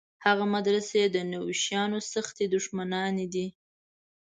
هغه 0.25 0.45
مدرسې 0.55 1.01
د 1.05 1.17
نویو 1.31 1.59
شیانو 1.63 1.99
سختې 2.11 2.45
دښمنانې 2.53 3.25
دي. 3.33 3.47